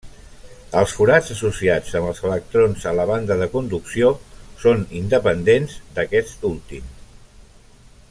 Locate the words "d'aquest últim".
5.99-6.91